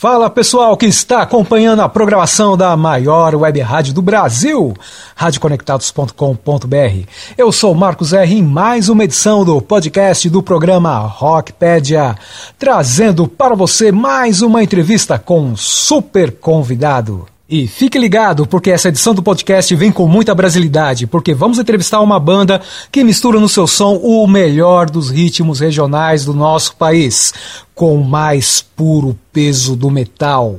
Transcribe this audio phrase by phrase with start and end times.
[0.00, 4.72] Fala pessoal que está acompanhando a programação da maior web rádio do Brasil,
[5.16, 7.08] radioconectados.com.br.
[7.36, 8.32] Eu sou Marcos R.
[8.32, 12.14] em mais uma edição do podcast do programa Rockpedia,
[12.56, 17.26] trazendo para você mais uma entrevista com um super convidado.
[17.50, 22.02] E fique ligado, porque essa edição do podcast vem com muita brasilidade, porque vamos entrevistar
[22.02, 22.60] uma banda
[22.92, 27.32] que mistura no seu som o melhor dos ritmos regionais do nosso país,
[27.74, 30.58] com o mais puro peso do metal.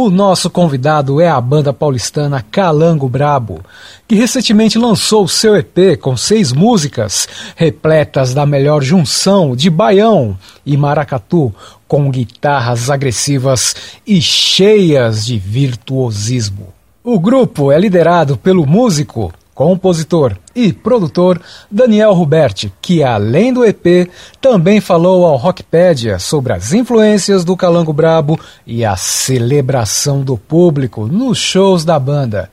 [0.00, 3.58] O nosso convidado é a banda paulistana Calango Brabo,
[4.06, 7.26] que recentemente lançou seu EP com seis músicas,
[7.56, 11.52] repletas da melhor junção de baião e maracatu,
[11.88, 13.74] com guitarras agressivas
[14.06, 16.68] e cheias de virtuosismo.
[17.02, 24.08] O grupo é liderado pelo músico, compositor e produtor Daniel Ruberti, que além do EP
[24.40, 31.08] também falou ao Rockpedia sobre as influências do Calango Brabo e a celebração do público
[31.08, 32.48] nos shows da banda.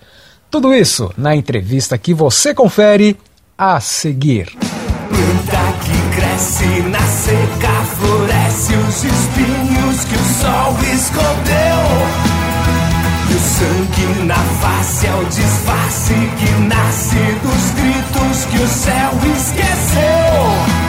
[0.49, 3.15] Tudo isso na entrevista que você confere
[3.55, 4.47] a seguir.
[4.57, 12.34] Planta que cresce na seca, floresce os espinhos que o sol escondeu.
[13.27, 20.84] O sangue na face é o disfarce que nasce dos gritos que o céu esqueceu.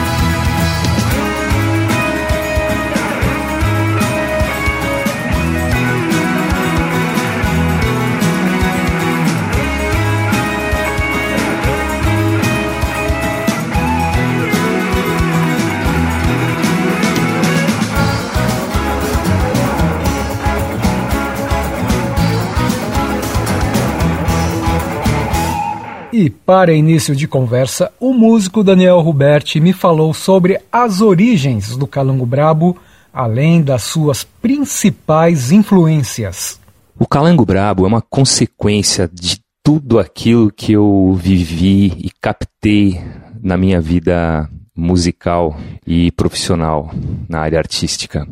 [26.19, 31.85] E para início de conversa, o músico Daniel Ruberti me falou sobre as origens do
[31.85, 32.75] Calango Brabo,
[33.13, 36.59] além das suas principais influências.
[36.97, 42.99] O Calango Brabo é uma consequência de tudo aquilo que eu vivi e captei
[43.39, 46.93] na minha vida musical e profissional
[47.27, 48.27] na área artística.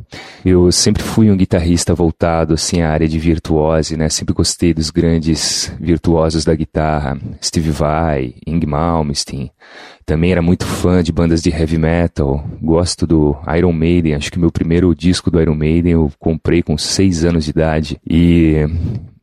[0.45, 4.07] Eu sempre fui um guitarrista voltado assim à área de virtuose, né?
[4.09, 9.51] Sempre gostei dos grandes virtuosos da guitarra, Steve Vai, Ing Malmsteen.
[10.05, 12.45] Também era muito fã de bandas de heavy metal.
[12.61, 14.13] Gosto do Iron Maiden.
[14.13, 17.99] Acho que meu primeiro disco do Iron Maiden eu comprei com seis anos de idade
[18.07, 18.67] e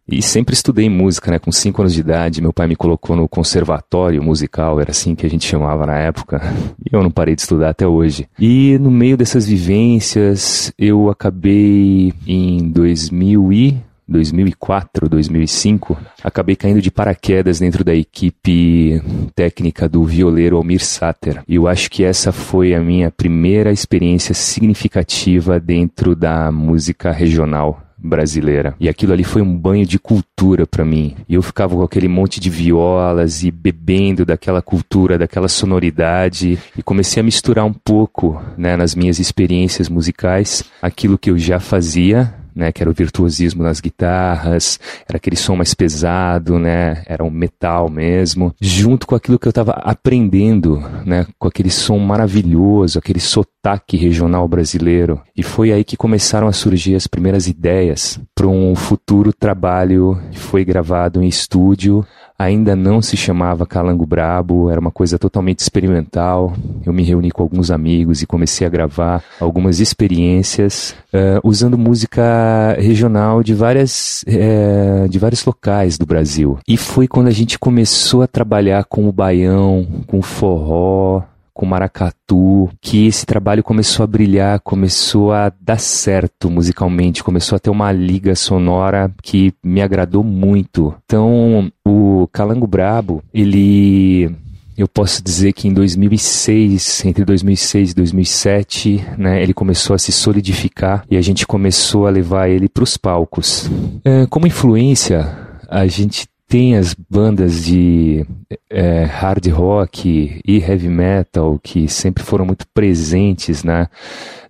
[0.08, 1.38] e sempre estudei música, né?
[1.38, 5.24] Com cinco anos de idade, meu pai me colocou no conservatório musical, era assim que
[5.24, 6.40] a gente chamava na época.
[6.84, 8.28] E eu não parei de estudar até hoje.
[8.38, 13.76] E no meio dessas vivências, eu acabei em 2000 e
[14.08, 19.00] 2004, 2005, acabei caindo de paraquedas dentro da equipe
[19.34, 21.42] técnica do violeiro Almir Sater.
[21.48, 27.80] E eu acho que essa foi a minha primeira experiência significativa dentro da música regional
[28.02, 28.74] brasileira.
[28.80, 31.14] E aquilo ali foi um banho de cultura para mim.
[31.28, 36.82] E eu ficava com aquele monte de violas e bebendo daquela cultura, daquela sonoridade e
[36.82, 42.41] comecei a misturar um pouco, né, nas minhas experiências musicais, aquilo que eu já fazia
[42.54, 47.30] né, que era o virtuosismo nas guitarras, era aquele som mais pesado, né, era um
[47.30, 53.20] metal mesmo, junto com aquilo que eu estava aprendendo, né, com aquele som maravilhoso, aquele
[53.20, 55.20] sotaque regional brasileiro.
[55.36, 60.38] E foi aí que começaram a surgir as primeiras ideias para um futuro trabalho que
[60.38, 62.04] foi gravado em estúdio
[62.42, 66.52] ainda não se chamava Calango Brabo, era uma coisa totalmente experimental.
[66.84, 72.76] Eu me reuni com alguns amigos e comecei a gravar algumas experiências uh, usando música
[72.78, 76.58] regional de várias uh, de vários locais do Brasil.
[76.66, 81.22] E foi quando a gente começou a trabalhar com o baião, com o forró,
[81.54, 87.58] com maracatu, que esse trabalho começou a brilhar, começou a dar certo musicalmente, começou a
[87.58, 90.94] ter uma liga sonora que me agradou muito.
[91.04, 94.34] Então, o Calango Brabo, ele
[94.76, 100.10] eu posso dizer que em 2006, entre 2006 e 2007, né, ele começou a se
[100.10, 103.70] solidificar e a gente começou a levar ele para os palcos.
[104.04, 105.28] É, como influência,
[105.68, 108.26] a gente tem as bandas de
[108.68, 113.88] é, hard rock e heavy metal que sempre foram muito presentes, né?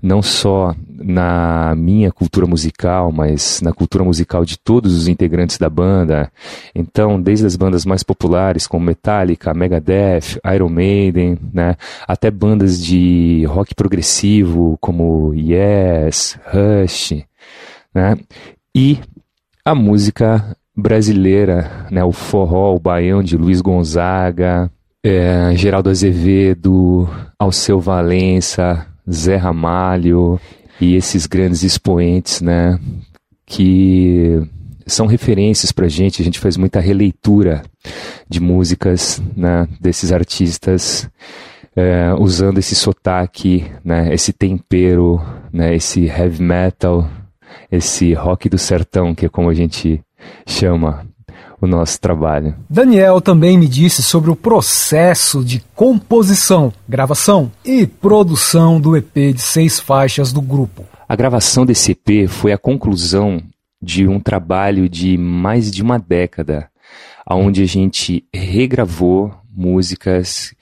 [0.03, 5.71] não só na minha cultura musical, mas na cultura musical de todos os integrantes da
[5.71, 6.29] banda.
[6.75, 11.77] Então, desde as bandas mais populares como Metallica, Megadeth, Iron Maiden, né?
[12.09, 17.25] até bandas de rock progressivo como Yes, Rush,
[17.95, 18.19] né?
[18.75, 18.99] e
[19.65, 22.03] a música brasileira, né?
[22.05, 24.71] O forró, o baião de Luiz Gonzaga,
[25.05, 27.09] é, Geraldo Azevedo,
[27.39, 30.41] Alceu Valença, Zé Ramalho
[30.81, 32.79] e esses grandes expoentes, né?
[33.53, 34.41] que
[34.87, 36.23] são referências para gente.
[36.23, 37.63] A gente faz muita releitura
[38.27, 41.09] de músicas né, desses artistas,
[41.77, 45.21] é, usando esse sotaque, né, esse tempero,
[45.53, 47.09] né, esse heavy metal,
[47.71, 50.01] esse rock do sertão, que é como a gente
[50.47, 51.07] chama
[51.61, 52.57] o nosso trabalho.
[52.69, 59.41] Daniel também me disse sobre o processo de composição, gravação e produção do EP de
[59.41, 60.85] seis faixas do grupo.
[61.09, 63.41] A gravação desse EP foi a conclusão
[63.81, 66.69] de um trabalho de mais de uma década,
[67.29, 70.55] onde a gente regravou músicas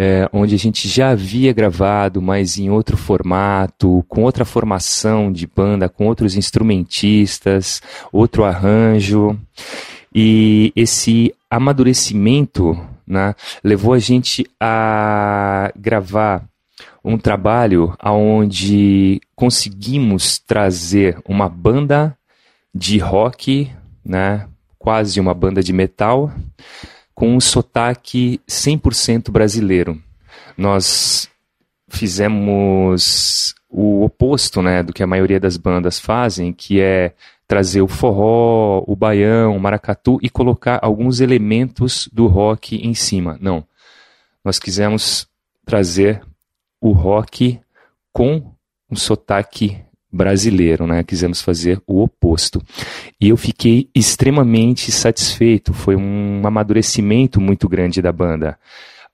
[0.00, 5.44] é, onde a gente já havia gravado, mas em outro formato, com outra formação de
[5.44, 9.36] banda, com outros instrumentistas, outro arranjo.
[10.14, 13.34] E esse amadurecimento né,
[13.64, 16.44] levou a gente a gravar
[17.04, 22.16] um trabalho onde conseguimos trazer uma banda
[22.72, 23.68] de rock,
[24.04, 24.46] né,
[24.78, 26.32] quase uma banda de metal,
[27.18, 30.00] com um sotaque 100% brasileiro.
[30.56, 31.28] Nós
[31.88, 37.12] fizemos o oposto né, do que a maioria das bandas fazem, que é
[37.44, 43.36] trazer o forró, o baião, o maracatu e colocar alguns elementos do rock em cima.
[43.40, 43.66] Não.
[44.44, 45.26] Nós quisemos
[45.66, 46.22] trazer
[46.80, 47.58] o rock
[48.12, 48.52] com
[48.88, 49.76] um sotaque
[50.12, 51.02] brasileiro, né?
[51.02, 52.62] Quisemos fazer o oposto.
[53.20, 55.72] E eu fiquei extremamente satisfeito.
[55.72, 58.58] Foi um amadurecimento muito grande da banda.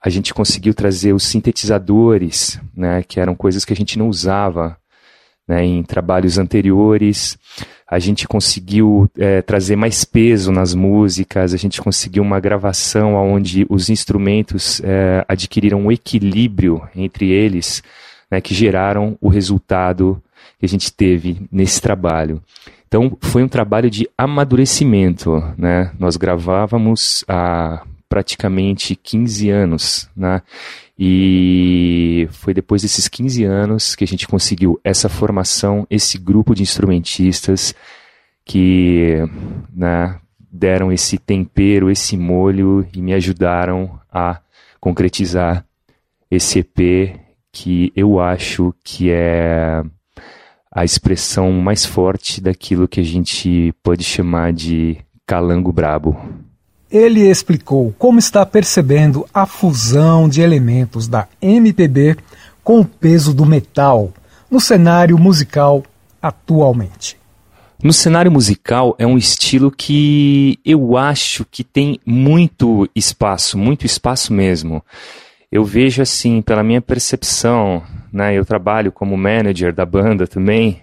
[0.00, 3.02] A gente conseguiu trazer os sintetizadores, né?
[3.02, 4.76] Que eram coisas que a gente não usava
[5.46, 7.38] né, em trabalhos anteriores.
[7.88, 13.66] A gente conseguiu é, trazer mais peso nas músicas, a gente conseguiu uma gravação onde
[13.68, 17.82] os instrumentos é, adquiriram um equilíbrio entre eles,
[18.30, 20.20] né, que geraram o resultado
[20.64, 22.42] que a gente teve nesse trabalho.
[22.88, 25.42] Então, foi um trabalho de amadurecimento.
[25.58, 25.92] Né?
[25.98, 30.08] Nós gravávamos há praticamente 15 anos.
[30.16, 30.40] Né?
[30.98, 36.62] E foi depois desses 15 anos que a gente conseguiu essa formação, esse grupo de
[36.62, 37.74] instrumentistas
[38.42, 39.18] que
[39.74, 40.18] né,
[40.50, 44.40] deram esse tempero, esse molho e me ajudaram a
[44.80, 45.66] concretizar
[46.30, 47.20] esse EP
[47.52, 49.82] que eu acho que é
[50.74, 56.18] a expressão mais forte daquilo que a gente pode chamar de calango brabo.
[56.90, 62.16] Ele explicou como está percebendo a fusão de elementos da MPB
[62.62, 64.12] com o peso do metal
[64.50, 65.82] no cenário musical
[66.20, 67.16] atualmente.
[67.82, 74.32] No cenário musical é um estilo que eu acho que tem muito espaço, muito espaço
[74.32, 74.82] mesmo
[75.54, 77.80] eu vejo assim, pela minha percepção,
[78.12, 80.80] né, eu trabalho como manager da banda também,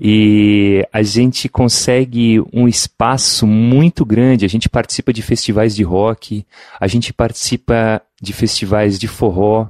[0.00, 4.46] e a gente consegue um espaço muito grande.
[4.46, 6.46] A gente participa de festivais de rock,
[6.80, 9.68] a gente participa de festivais de forró,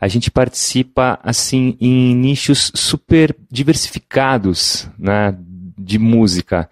[0.00, 5.36] a gente participa assim em nichos super diversificados, né,
[5.78, 6.68] de música.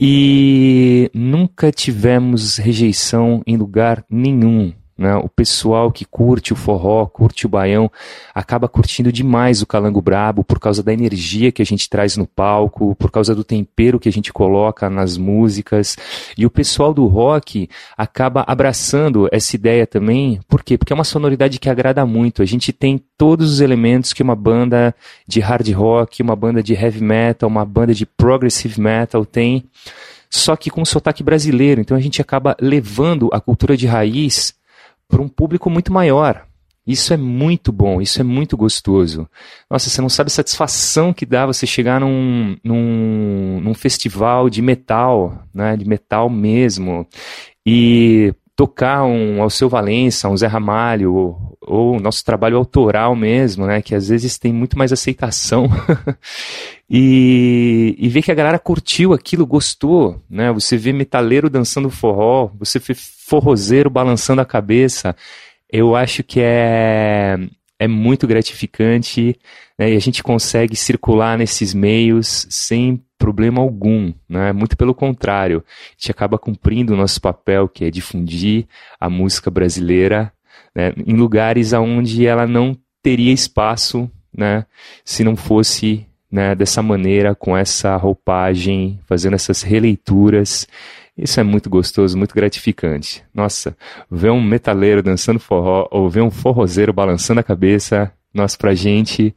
[0.00, 4.72] E nunca tivemos rejeição em lugar nenhum.
[4.96, 5.16] Né?
[5.16, 7.90] O pessoal que curte o forró, curte o baião,
[8.34, 12.26] acaba curtindo demais o calango brabo por causa da energia que a gente traz no
[12.26, 15.96] palco, por causa do tempero que a gente coloca nas músicas.
[16.36, 20.40] E o pessoal do rock acaba abraçando essa ideia também.
[20.46, 20.76] Por quê?
[20.76, 22.42] Porque é uma sonoridade que agrada muito.
[22.42, 24.94] A gente tem todos os elementos que uma banda
[25.26, 29.64] de hard rock, uma banda de heavy metal, uma banda de progressive metal tem
[30.34, 31.82] só que com sotaque brasileiro.
[31.82, 34.54] Então a gente acaba levando a cultura de raiz
[35.12, 36.46] para um público muito maior.
[36.86, 39.28] Isso é muito bom, isso é muito gostoso.
[39.70, 44.62] Nossa, você não sabe a satisfação que dá você chegar num, num, num festival de
[44.62, 47.06] metal, né, de metal mesmo,
[47.64, 53.82] e tocar um Alceu Valença, um Zé Ramalho, ou, ou nosso trabalho autoral mesmo, né,
[53.82, 55.68] que às vezes tem muito mais aceitação,
[56.88, 62.52] e, e ver que a galera curtiu aquilo, gostou, né, você vê metaleiro dançando forró,
[62.56, 65.16] você vê forrozeiro balançando a cabeça,
[65.68, 67.36] eu acho que é,
[67.80, 69.36] é muito gratificante
[69.76, 74.52] né, e a gente consegue circular nesses meios sem problema algum, né?
[74.52, 78.66] muito pelo contrário, a gente acaba cumprindo o nosso papel, que é difundir
[78.98, 80.32] a música brasileira
[80.74, 84.66] né, em lugares onde ela não teria espaço né,
[85.04, 90.66] se não fosse né, dessa maneira, com essa roupagem, fazendo essas releituras
[91.16, 93.22] isso é muito gostoso, muito gratificante.
[93.34, 93.76] Nossa,
[94.10, 99.34] ver um metaleiro dançando forró ou ver um forrozeiro balançando a cabeça, nossa, pra gente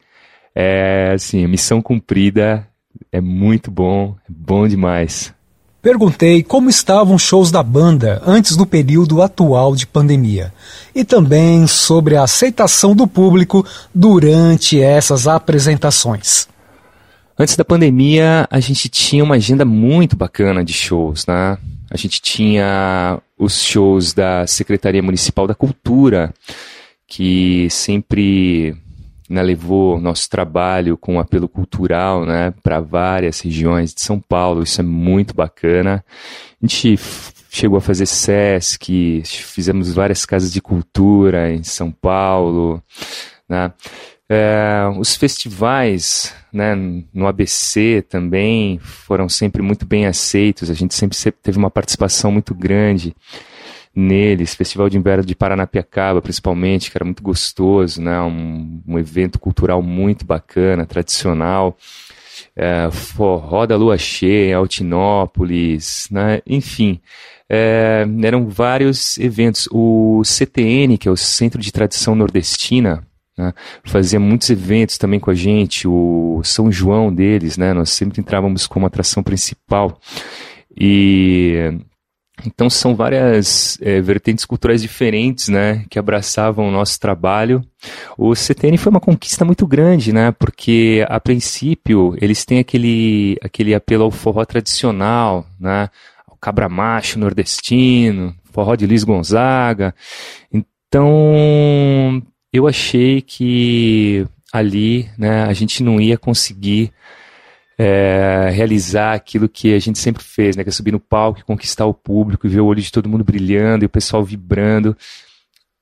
[0.54, 2.66] é assim, missão cumprida
[3.12, 5.34] é muito bom, é bom demais.
[5.80, 10.52] Perguntei como estavam os shows da banda antes do período atual de pandemia
[10.92, 16.48] e também sobre a aceitação do público durante essas apresentações.
[17.38, 21.56] Antes da pandemia, a gente tinha uma agenda muito bacana de shows, né?
[21.88, 26.34] A gente tinha os shows da Secretaria Municipal da Cultura,
[27.06, 28.76] que sempre
[29.28, 34.62] né, levou nosso trabalho com apelo cultural né, para várias regiões de São Paulo.
[34.62, 36.04] Isso é muito bacana.
[36.62, 36.98] A gente
[37.50, 42.82] chegou a fazer SESC, fizemos várias casas de cultura em São Paulo.
[43.48, 43.72] Né?
[44.28, 46.74] É, os festivais né,
[47.14, 52.52] no ABC também foram sempre muito bem aceitos, a gente sempre teve uma participação muito
[52.54, 53.14] grande
[53.96, 58.20] neles, Festival de Inverno de Paranapiacaba, principalmente, que era muito gostoso, né?
[58.20, 61.78] um, um evento cultural muito bacana, tradicional.
[62.54, 66.42] É, Forró da Lua Cheia, Altinópolis, né?
[66.46, 67.00] enfim,
[67.48, 69.66] é, eram vários eventos.
[69.72, 73.02] O CTN, que é o Centro de Tradição Nordestina,
[73.36, 73.54] né?
[73.84, 77.72] fazia muitos eventos também com a gente, o São João deles, né?
[77.72, 79.98] nós sempre entrávamos como atração principal.
[80.78, 81.72] E
[82.44, 87.62] então são várias é, vertentes culturais diferentes, né, que abraçavam o nosso trabalho.
[88.16, 93.74] O CTN foi uma conquista muito grande, né, porque a princípio eles têm aquele, aquele
[93.74, 95.88] apelo ao forró tradicional, né,
[96.26, 99.94] ao cabra macho nordestino, forró de Luiz Gonzaga.
[100.52, 106.92] Então eu achei que ali, né, a gente não ia conseguir
[107.78, 110.62] é, realizar aquilo que a gente sempre fez, né?
[110.62, 113.08] Que é subir no palco e conquistar o público e ver o olho de todo
[113.08, 114.96] mundo brilhando e o pessoal vibrando.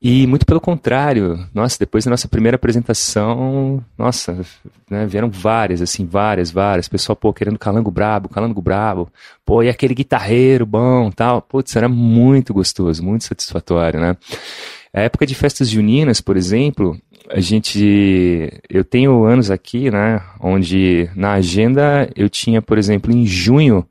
[0.07, 4.39] E muito pelo contrário, nossa, depois da nossa primeira apresentação, nossa,
[4.91, 6.89] né, vieram várias, assim, várias, várias.
[6.89, 9.09] Pessoal, pô, querendo calango brabo, calango brabo.
[9.47, 11.41] Pô, e aquele guitarreiro bom, tal.
[11.41, 14.15] Putz, era muito gostoso, muito satisfatório, né?
[14.95, 16.97] A época de festas juninas, por exemplo,
[17.29, 18.49] a gente.
[18.71, 20.23] Eu tenho anos aqui, né?
[20.41, 23.85] Onde na agenda eu tinha, por exemplo, em junho,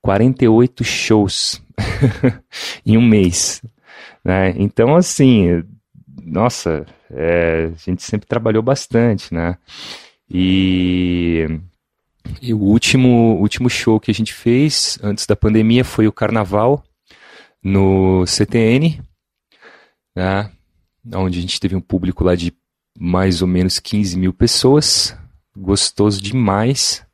[0.00, 1.62] 48 shows
[2.86, 3.60] em um mês.
[4.24, 4.54] Né?
[4.56, 5.62] Então, assim,
[6.24, 9.58] nossa, é, a gente sempre trabalhou bastante, né?
[10.28, 11.46] E,
[12.40, 16.82] e o último, último show que a gente fez antes da pandemia foi o Carnaval
[17.62, 19.00] no CTN,
[20.16, 20.50] né?
[21.14, 22.52] onde a gente teve um público lá de
[22.98, 25.16] mais ou menos 15 mil pessoas,
[25.56, 27.04] gostoso demais.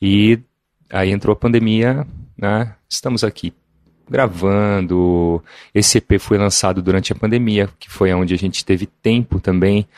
[0.00, 0.38] E
[0.90, 2.74] aí entrou a pandemia, né?
[2.88, 3.52] Estamos aqui
[4.08, 5.42] gravando.
[5.74, 9.88] Esse EP foi lançado durante a pandemia, que foi onde a gente teve tempo também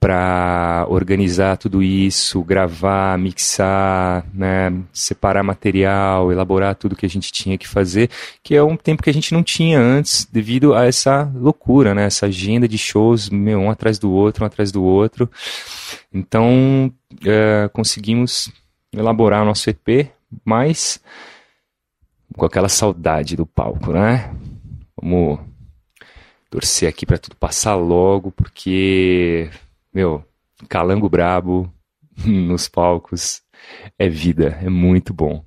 [0.00, 7.58] para organizar tudo isso, gravar, mixar, né, separar material, elaborar tudo que a gente tinha
[7.58, 8.08] que fazer,
[8.42, 12.04] que é um tempo que a gente não tinha antes, devido a essa loucura, né,
[12.06, 15.30] essa agenda de shows, meu, um atrás do outro, um atrás do outro.
[16.10, 16.90] Então,
[17.26, 18.50] é, conseguimos
[18.90, 20.10] elaborar o nosso EP,
[20.42, 20.98] mas
[22.36, 24.32] com aquela saudade do palco, né?
[25.00, 25.40] Vamos
[26.48, 29.50] torcer aqui para tudo passar logo, porque
[29.92, 30.24] meu,
[30.68, 31.72] calango brabo
[32.24, 33.42] nos palcos
[33.98, 35.44] é vida, é muito bom.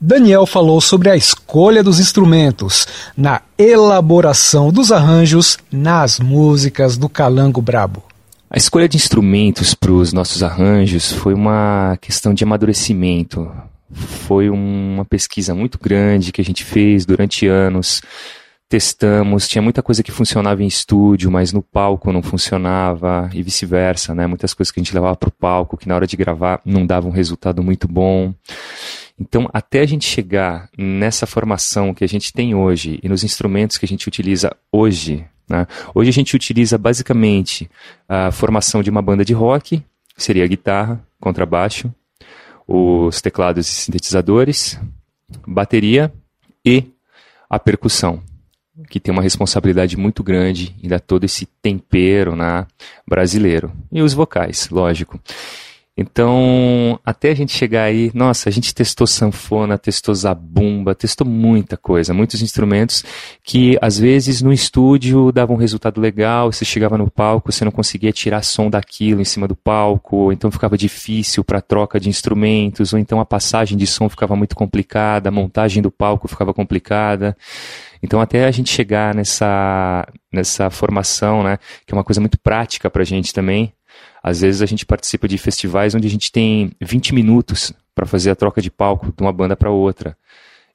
[0.00, 7.62] Daniel falou sobre a escolha dos instrumentos na elaboração dos arranjos nas músicas do Calango
[7.62, 8.02] Brabo.
[8.50, 13.48] A escolha de instrumentos para os nossos arranjos foi uma questão de amadurecimento.
[13.92, 18.02] Foi uma pesquisa muito grande que a gente fez durante anos
[18.72, 24.14] testamos, tinha muita coisa que funcionava em estúdio, mas no palco não funcionava e vice-versa,
[24.14, 24.26] né?
[24.26, 26.86] Muitas coisas que a gente levava para o palco que na hora de gravar não
[26.86, 28.32] dava um resultado muito bom.
[29.20, 33.76] Então, até a gente chegar nessa formação que a gente tem hoje e nos instrumentos
[33.76, 35.66] que a gente utiliza hoje, né?
[35.94, 37.70] Hoje a gente utiliza basicamente
[38.08, 39.82] a formação de uma banda de rock,
[40.16, 41.94] seria guitarra, contrabaixo,
[42.66, 44.80] os teclados e sintetizadores,
[45.46, 46.10] bateria
[46.64, 46.86] e
[47.50, 48.31] a percussão
[48.88, 52.66] que tem uma responsabilidade muito grande em dar todo esse tempero né,
[53.06, 53.72] brasileiro.
[53.90, 55.20] E os vocais, lógico.
[55.94, 61.76] Então, até a gente chegar aí, nossa, a gente testou sanfona, testou zabumba, testou muita
[61.76, 63.04] coisa, muitos instrumentos
[63.44, 67.70] que às vezes no estúdio davam um resultado legal, você chegava no palco, você não
[67.70, 72.08] conseguia tirar som daquilo em cima do palco, ou então ficava difícil para troca de
[72.08, 76.54] instrumentos, ou então a passagem de som ficava muito complicada, a montagem do palco ficava
[76.54, 77.36] complicada.
[78.02, 82.90] Então, até a gente chegar nessa, nessa formação, né, que é uma coisa muito prática
[82.90, 83.72] para a gente também,
[84.22, 88.30] Às vezes a gente participa de festivais onde a gente tem 20 minutos para fazer
[88.30, 90.16] a troca de palco de uma banda para outra.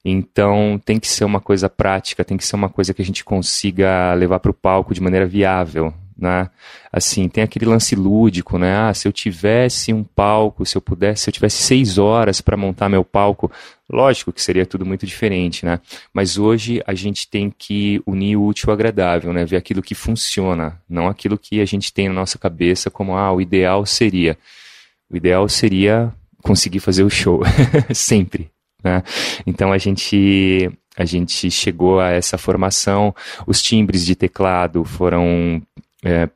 [0.04, 3.24] Então tem que ser uma coisa prática, tem que ser uma coisa que a gente
[3.24, 6.50] consiga levar para o palco de maneira viável, né?
[6.92, 8.76] Assim, tem aquele lance lúdico, né?
[8.76, 12.56] Ah, se eu tivesse um palco, se eu pudesse, se eu tivesse seis horas para
[12.56, 13.50] montar meu palco,
[13.88, 15.78] lógico que seria tudo muito diferente, né?
[16.12, 19.44] Mas hoje a gente tem que unir o útil ao agradável, né?
[19.44, 23.32] Ver aquilo que funciona, não aquilo que a gente tem na nossa cabeça como, ah,
[23.32, 24.36] o ideal seria.
[25.08, 27.42] O ideal seria conseguir fazer o show,
[27.94, 28.50] sempre,
[28.82, 29.02] né?
[29.46, 33.14] Então a gente a gente chegou a essa formação.
[33.46, 35.62] Os timbres de teclado foram
[36.04, 36.28] é,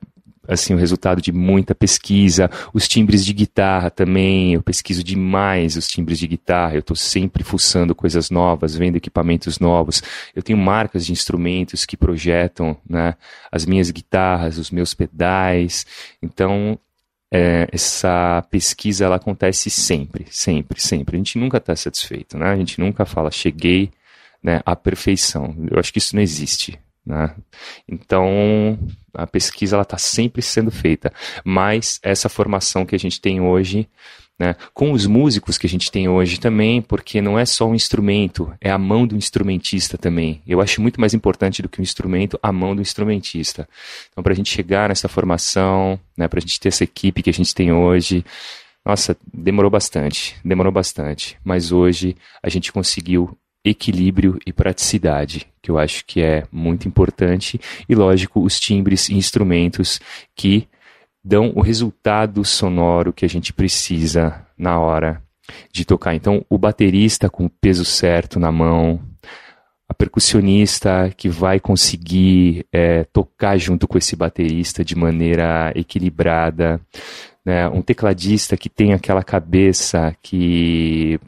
[0.47, 2.49] assim, o resultado de muita pesquisa.
[2.73, 6.75] Os timbres de guitarra também, eu pesquiso demais os timbres de guitarra.
[6.75, 10.01] Eu estou sempre fuçando coisas novas, vendo equipamentos novos.
[10.35, 13.15] Eu tenho marcas de instrumentos que projetam né,
[13.51, 15.85] as minhas guitarras, os meus pedais.
[16.21, 16.77] Então,
[17.31, 21.15] é, essa pesquisa ela acontece sempre, sempre, sempre.
[21.15, 22.51] A gente nunca está satisfeito, né?
[22.51, 23.91] A gente nunca fala, cheguei
[24.41, 25.55] né, à perfeição.
[25.71, 26.77] Eu acho que isso não existe.
[27.05, 27.33] Né?
[27.87, 28.77] Então,
[29.13, 31.11] a pesquisa está sempre sendo feita,
[31.43, 33.87] mas essa formação que a gente tem hoje,
[34.39, 37.75] né, com os músicos que a gente tem hoje também, porque não é só um
[37.75, 40.41] instrumento, é a mão do instrumentista também.
[40.47, 43.67] Eu acho muito mais importante do que o instrumento, a mão do instrumentista.
[44.11, 47.29] Então, para a gente chegar nessa formação, né, para a gente ter essa equipe que
[47.29, 48.25] a gente tem hoje,
[48.85, 55.77] nossa, demorou bastante, demorou bastante, mas hoje a gente conseguiu equilíbrio e praticidade, que eu
[55.77, 59.99] acho que é muito importante, e lógico, os timbres e instrumentos
[60.35, 60.67] que
[61.23, 65.21] dão o resultado sonoro que a gente precisa na hora
[65.71, 66.13] de tocar.
[66.13, 68.99] Então, o baterista com o peso certo na mão,
[69.87, 76.81] a percussionista que vai conseguir é, tocar junto com esse baterista de maneira equilibrada,
[77.45, 77.67] né?
[77.69, 81.19] um tecladista que tem aquela cabeça que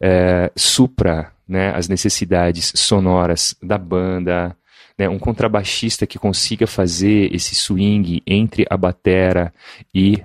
[0.00, 4.56] é, supra né, as necessidades sonoras da banda,
[4.98, 9.52] né, um contrabaixista que consiga fazer esse swing entre a batera
[9.94, 10.22] e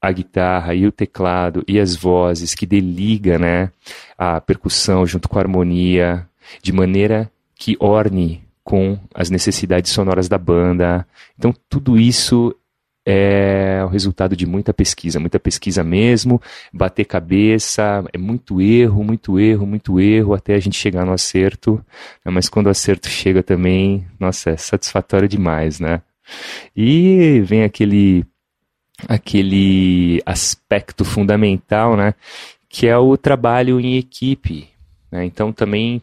[0.00, 3.70] a guitarra e o teclado e as vozes, que deliga né,
[4.16, 6.26] a percussão junto com a harmonia,
[6.62, 11.06] de maneira que orne com as necessidades sonoras da banda.
[11.38, 12.54] Então, tudo isso
[13.04, 16.40] é o resultado de muita pesquisa, muita pesquisa mesmo,
[16.72, 21.84] bater cabeça, é muito erro, muito erro, muito erro, até a gente chegar no acerto,
[22.24, 22.30] né?
[22.30, 26.02] mas quando o acerto chega também, nossa, é satisfatório demais, né?
[26.76, 28.24] E vem aquele,
[29.08, 32.14] aquele aspecto fundamental, né?
[32.68, 34.68] Que é o trabalho em equipe,
[35.10, 35.24] né?
[35.24, 36.00] Então também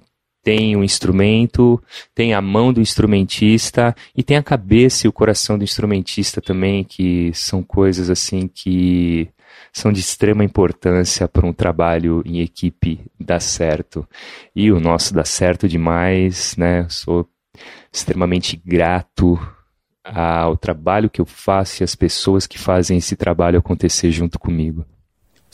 [0.47, 1.77] tem o instrumento,
[2.15, 6.85] tem a mão do instrumentista e tem a cabeça e o coração do instrumentista também,
[6.85, 9.27] que são coisas assim que
[9.73, 14.07] são de extrema importância para um trabalho em equipe dar certo.
[14.55, 16.87] E o nosso dá certo demais, né?
[16.87, 17.27] Sou
[17.91, 19.37] extremamente grato
[20.01, 24.85] ao trabalho que eu faço e às pessoas que fazem esse trabalho acontecer junto comigo.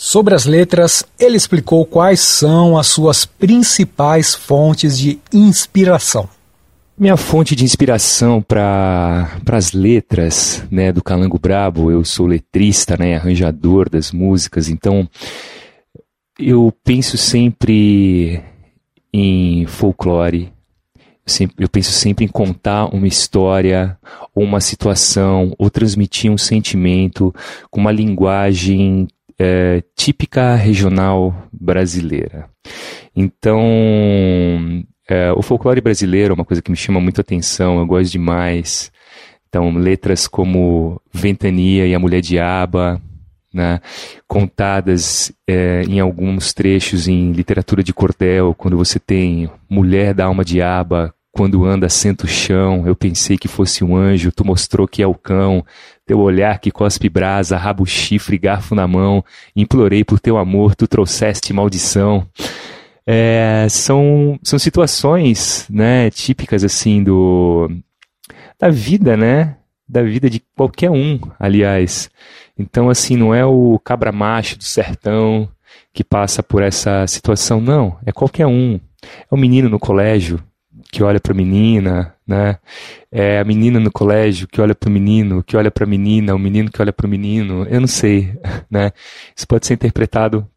[0.06, 6.28] Sobre as letras, ele explicou quais são as suas principais fontes de inspiração.
[6.98, 13.16] Minha fonte de inspiração para as letras né, do Calango Brabo, eu sou letrista, né,
[13.16, 15.10] arranjador das músicas, então
[16.38, 18.44] eu penso sempre
[19.14, 20.52] em folclore,
[21.58, 23.98] eu penso sempre em contar uma história,
[24.36, 27.34] ou uma situação, ou transmitir um sentimento
[27.72, 29.08] com uma linguagem
[29.40, 32.50] é, típica regional brasileira.
[33.16, 33.62] Então,
[35.08, 38.92] é, o folclore brasileiro é uma coisa que me chama muito atenção, eu gosto demais.
[39.48, 43.00] Então, letras como Ventania e a Mulher Diaba,
[43.54, 43.80] né,
[44.28, 50.44] contadas é, em alguns trechos em literatura de cordel, quando você tem Mulher da Alma
[50.44, 55.02] Diaba quando anda senta o chão, eu pensei que fosse um anjo, tu mostrou que
[55.02, 55.66] é o cão,
[56.06, 60.88] teu olhar que cospe brasa, rabo chifre, garfo na mão, implorei por teu amor, tu
[60.88, 62.28] trouxeste maldição.
[63.06, 67.68] É, são, são situações, né, típicas assim do
[68.60, 69.58] da vida, né,
[69.90, 72.12] da vida de qualquer um, aliás.
[72.58, 75.50] Então, assim, não é o cabra macho do sertão
[75.92, 78.80] que passa por essa situação, não, é qualquer um.
[79.04, 80.40] É o menino no colégio
[80.94, 82.60] que olha para a menina, né?
[83.12, 86.36] É a menina no colégio que olha para o menino, que olha para a menina,
[86.36, 87.66] o menino que olha para o menino.
[87.68, 88.32] Eu não sei,
[88.70, 88.92] né?
[89.36, 90.48] Isso pode ser interpretado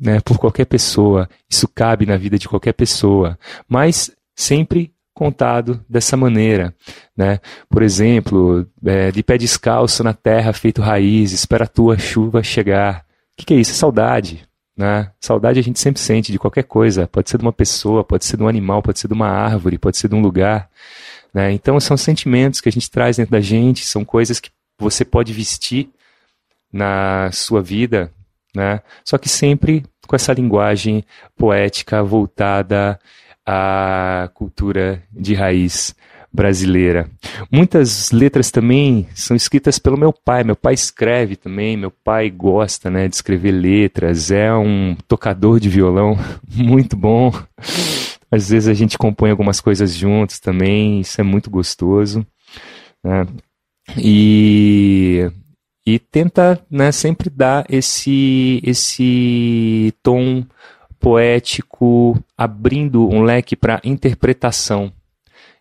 [0.00, 1.28] né, por qualquer pessoa.
[1.50, 6.74] Isso cabe na vida de qualquer pessoa, mas sempre contado dessa maneira,
[7.14, 7.38] né?
[7.68, 13.04] Por exemplo, é, de pé descalço na terra feito raiz, espera a tua chuva chegar.
[13.34, 13.72] O que, que é isso?
[13.72, 15.10] É saudade, né?
[15.20, 17.06] Saudade a gente sempre sente de qualquer coisa.
[17.06, 19.78] Pode ser de uma pessoa, pode ser de um animal, pode ser de uma árvore,
[19.78, 20.68] pode ser de um lugar.
[21.32, 21.52] Né?
[21.52, 25.32] Então são sentimentos que a gente traz dentro da gente, são coisas que você pode
[25.32, 25.90] vestir
[26.72, 28.12] na sua vida,
[28.54, 28.80] né?
[29.04, 31.04] Só que sempre com essa linguagem
[31.36, 32.98] poética voltada
[33.46, 35.94] à cultura de raiz
[36.34, 37.08] brasileira.
[37.50, 40.42] Muitas letras também são escritas pelo meu pai.
[40.42, 45.68] Meu pai escreve também, meu pai gosta né, de escrever letras, é um tocador de
[45.68, 46.18] violão
[46.52, 47.32] muito bom.
[48.28, 52.26] Às vezes a gente compõe algumas coisas juntos também, isso é muito gostoso.
[53.04, 53.26] Né?
[53.96, 55.30] E,
[55.86, 60.44] e tenta né, sempre dar esse, esse tom
[60.98, 64.92] poético, abrindo um leque para interpretação.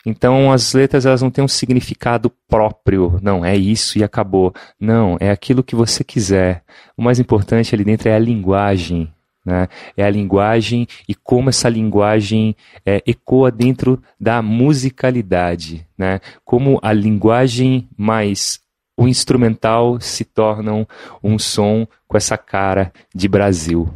[0.06, 4.54] Então as letras elas não têm um significado próprio, não, é isso e acabou.
[4.80, 6.64] Não, é aquilo que você quiser.
[6.98, 9.12] O mais importante ali dentro é a linguagem.
[9.46, 9.68] Né?
[9.98, 15.86] É a linguagem e como essa linguagem é, ecoa dentro da musicalidade.
[15.98, 16.20] Né?
[16.44, 18.62] Como a linguagem mais
[18.96, 20.88] o instrumental se tornam
[21.24, 23.92] um som com essa cara de Brasil.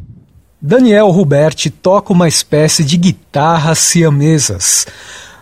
[0.60, 4.86] Daniel Ruberti toca uma espécie de guitarra siamesas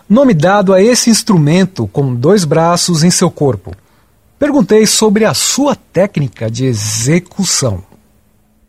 [0.09, 3.75] nome dado a esse instrumento com dois braços em seu corpo.
[4.39, 7.83] Perguntei sobre a sua técnica de execução.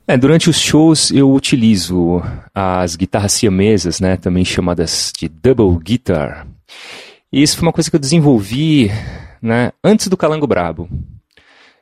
[0.06, 2.22] É, durante os shows eu utilizo
[2.54, 6.46] as guitarras siamesas, né, também chamadas de double guitar.
[7.30, 8.90] E isso foi uma coisa que eu desenvolvi
[9.42, 10.88] né, antes do Calango Brabo.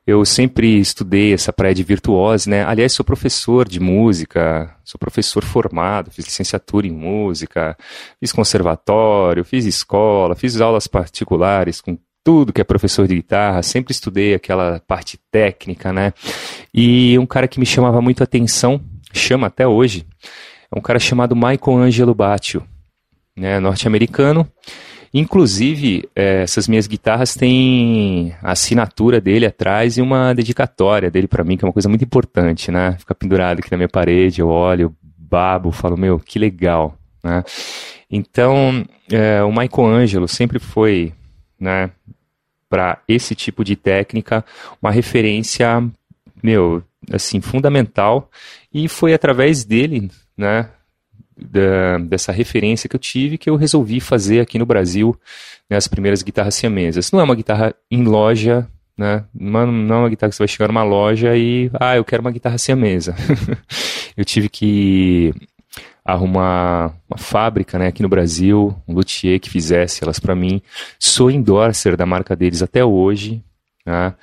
[0.07, 2.65] Eu sempre estudei essa praia de virtuose, né?
[2.65, 7.77] Aliás, sou professor de música, sou professor formado, fiz licenciatura em música,
[8.21, 13.93] fiz conservatório, fiz escola, fiz aulas particulares com tudo que é professor de guitarra, sempre
[13.93, 16.13] estudei aquela parte técnica, né?
[16.73, 18.81] E um cara que me chamava muito atenção,
[19.13, 20.07] chama até hoje,
[20.73, 22.63] é um cara chamado Michael Angelo Batio,
[23.37, 24.49] né, norte-americano,
[25.19, 31.43] Inclusive, é, essas minhas guitarras têm a assinatura dele atrás e uma dedicatória dele para
[31.43, 32.97] mim, que é uma coisa muito importante, né?
[32.99, 37.43] Fica pendurado aqui na minha parede, eu olho, babo, falo, meu, que legal, né?
[38.11, 41.15] Então, é, o Michelangelo sempre foi,
[41.59, 41.91] né,
[42.69, 44.45] para esse tipo de técnica,
[44.83, 45.83] uma referência,
[46.43, 48.31] meu, assim, fundamental,
[48.71, 50.69] e foi através dele, né,
[51.37, 55.19] da, dessa referência que eu tive que eu resolvi fazer aqui no Brasil
[55.69, 57.13] né, as primeiras guitarras siamesas.
[57.13, 59.25] Não é uma guitarra em loja, né?
[59.35, 62.23] Não, é, é uma guitarra que você vai chegar numa loja e, ah, eu quero
[62.23, 63.15] uma guitarra siamesa.
[64.17, 65.35] eu tive que
[66.05, 70.63] arrumar uma fábrica né, aqui no Brasil, um luthier que fizesse elas para mim.
[70.99, 73.43] Sou endorser da marca deles até hoje.
[73.85, 74.15] Né?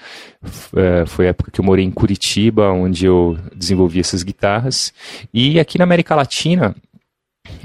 [0.76, 4.94] É, foi a época que eu morei em Curitiba, onde eu desenvolvi essas guitarras.
[5.34, 6.74] E aqui na América Latina,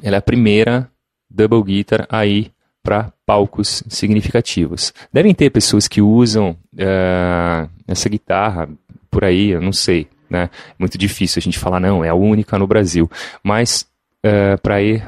[0.03, 0.91] ela é a primeira
[1.31, 2.51] double guitar aí
[2.83, 4.93] para palcos significativos.
[5.13, 8.69] Devem ter pessoas que usam uh, essa guitarra
[9.11, 10.09] por aí, eu não sei.
[10.31, 10.45] Né?
[10.45, 13.11] É muito difícil a gente falar, não, é a única no Brasil.
[13.43, 13.87] Mas
[14.25, 15.05] uh, para ir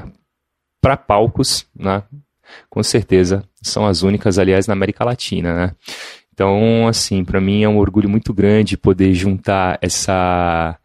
[0.79, 2.03] para palcos, né?
[2.69, 5.55] com certeza são as únicas, aliás, na América Latina.
[5.55, 5.75] Né?
[6.33, 10.77] Então, assim, para mim é um orgulho muito grande poder juntar essa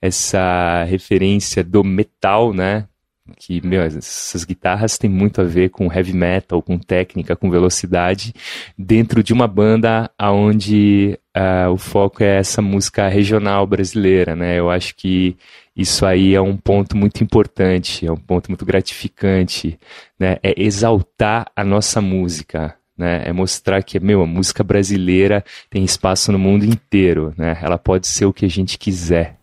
[0.00, 2.88] essa referência do metal, né,
[3.36, 8.34] que, meu, essas guitarras têm muito a ver com heavy metal, com técnica, com velocidade,
[8.76, 14.58] dentro de uma banda onde uh, o foco é essa música regional brasileira, né?
[14.58, 15.36] Eu acho que
[15.76, 19.78] isso aí é um ponto muito importante, é um ponto muito gratificante,
[20.18, 20.36] né?
[20.42, 23.22] É exaltar a nossa música, né?
[23.24, 27.58] É mostrar que, meu, a música brasileira tem espaço no mundo inteiro, né?
[27.62, 29.36] Ela pode ser o que a gente quiser.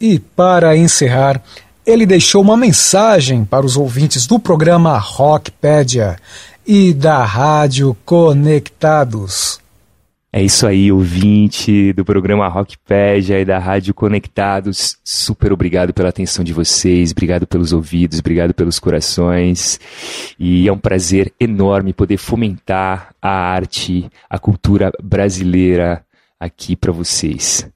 [0.00, 1.42] E para encerrar,
[1.88, 6.18] ele deixou uma mensagem para os ouvintes do programa Rockpedia
[6.66, 9.58] e da Rádio Conectados.
[10.30, 14.98] É isso aí, ouvinte do programa Rockpedia e da Rádio Conectados.
[15.02, 19.80] Super obrigado pela atenção de vocês, obrigado pelos ouvidos, obrigado pelos corações.
[20.38, 26.04] E é um prazer enorme poder fomentar a arte, a cultura brasileira
[26.38, 27.66] aqui para vocês.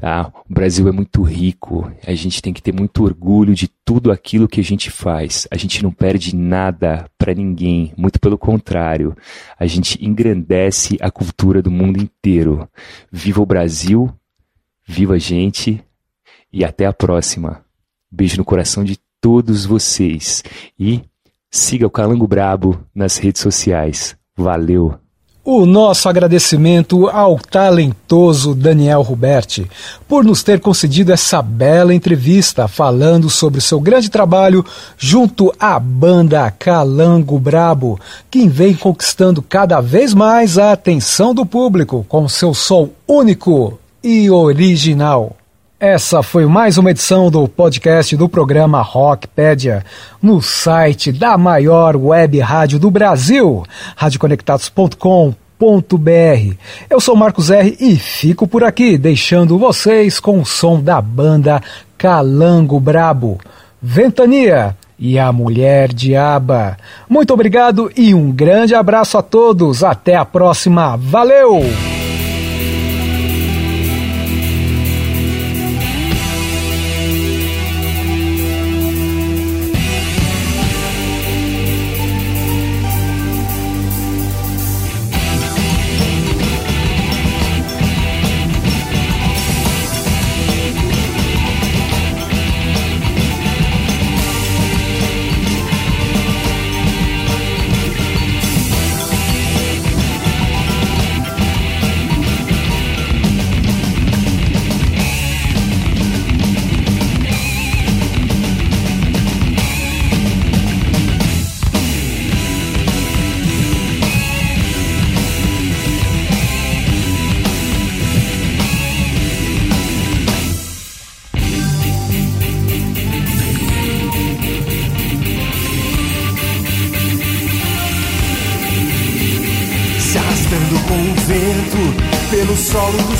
[0.00, 0.32] Tá?
[0.48, 4.46] O Brasil é muito rico, a gente tem que ter muito orgulho de tudo aquilo
[4.46, 5.48] que a gente faz.
[5.50, 9.16] A gente não perde nada para ninguém, muito pelo contrário.
[9.58, 12.68] A gente engrandece a cultura do mundo inteiro.
[13.10, 14.08] Viva o Brasil,
[14.86, 15.82] viva a gente
[16.52, 17.64] e até a próxima.
[18.10, 20.44] Beijo no coração de todos vocês
[20.78, 21.02] e
[21.50, 24.16] Siga o Calango Brabo nas redes sociais.
[24.36, 25.07] Valeu!
[25.50, 29.66] O nosso agradecimento ao talentoso Daniel Ruberti
[30.06, 34.62] por nos ter concedido essa bela entrevista falando sobre o seu grande trabalho
[34.98, 37.98] junto à banda Calango Brabo,
[38.30, 44.30] que vem conquistando cada vez mais a atenção do público com seu som único e
[44.30, 45.34] original.
[45.80, 49.84] Essa foi mais uma edição do podcast do programa Rockpedia,
[50.20, 53.62] no site da maior web rádio do Brasil,
[53.94, 56.56] radioconectados.com.br.
[56.90, 61.62] Eu sou Marcos R e fico por aqui, deixando vocês com o som da banda
[61.96, 63.38] Calango Brabo,
[63.80, 66.76] Ventania e a Mulher Diaba.
[67.08, 69.84] Muito obrigado e um grande abraço a todos.
[69.84, 70.96] Até a próxima.
[70.96, 71.62] Valeu!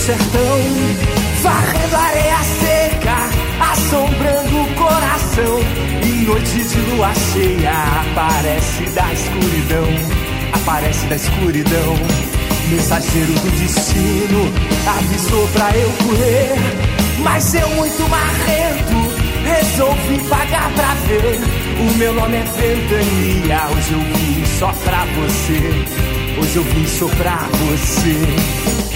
[0.08, 0.58] Sertão,
[1.42, 3.28] varrendo areia seca,
[3.72, 5.60] assombrando o coração.
[6.02, 9.88] Em noite de lua cheia, aparece da escuridão,
[10.54, 11.94] aparece da escuridão.
[12.70, 14.50] Mensageiro do destino,
[14.96, 16.54] avisou pra eu correr,
[17.18, 19.12] mas eu muito marrento,
[19.44, 21.38] resolvi pagar pra ver.
[21.80, 27.08] O meu nome é Ventania, hoje eu vim só pra você, hoje eu vim só
[27.08, 28.87] pra você.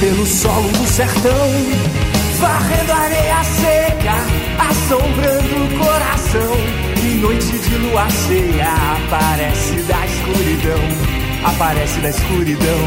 [0.00, 1.50] Pelo solo do sertão,
[2.40, 4.16] varrendo areia seca,
[4.70, 6.56] assombrando o coração.
[7.04, 12.80] Em noite de lua cheia, aparece da escuridão, aparece da escuridão.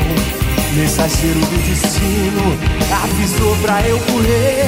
[0.75, 2.57] Mensageiro do destino
[3.03, 4.65] avisou pra eu correr,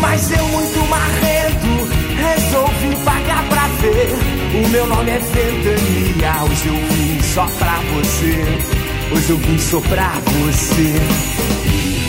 [0.00, 4.64] mas eu muito marrento resolvi pagar pra ver.
[4.64, 8.92] O meu nome é Ventania, hoje eu vim só pra você.
[9.14, 11.61] Hoje eu vim soprar você.
[11.72, 12.01] Yeah.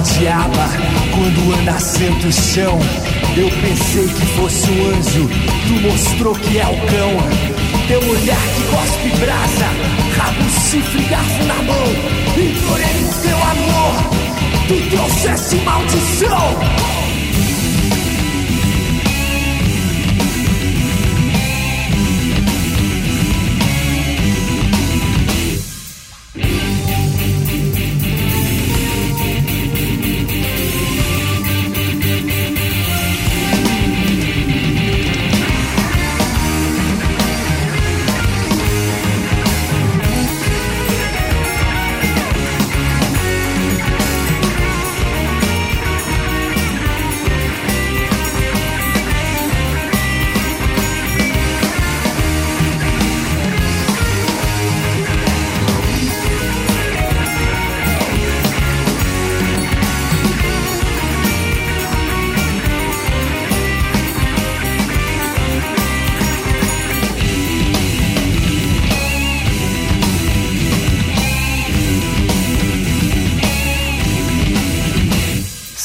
[0.00, 0.68] Diaba
[1.14, 2.78] quando anda senta o chão.
[3.36, 5.28] Eu pensei que fosse um anjo,
[5.66, 7.12] tu mostrou que é o cão.
[7.88, 9.66] Teu olhar que cospe brasa,
[10.16, 11.88] rabo, chifre, garfo na mão.
[12.36, 13.94] Implorei o teu amor,
[14.68, 16.13] tu trouxeste maldição.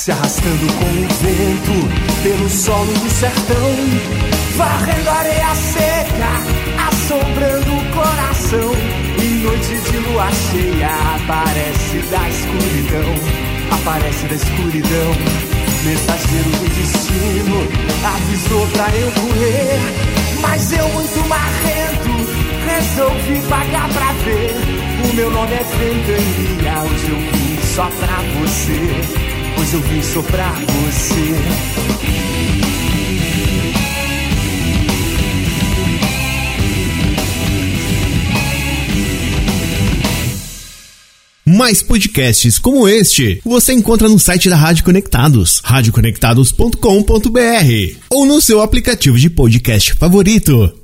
[0.09, 3.75] Se arrastando com o vento pelo solo do sertão.
[4.57, 6.31] varrendo areia seca,
[6.89, 8.71] assombrando o coração.
[9.21, 13.13] Em noite de lua cheia, aparece da escuridão,
[13.71, 15.11] aparece da escuridão.
[15.85, 17.57] Mensageiro do destino,
[18.03, 19.79] avisou pra eu correr,
[20.41, 22.09] mas eu muito marrento,
[22.65, 24.55] resolvi pagar pra ver.
[25.07, 30.21] O meu nome é Ventania, hoje eu vim só pra você, hoje eu vim só
[30.21, 31.35] pra você.
[41.45, 48.61] Mais podcasts como este você encontra no site da Rádio Conectados, radioconectados.com.br ou no seu
[48.61, 50.78] aplicativo de podcast favorito.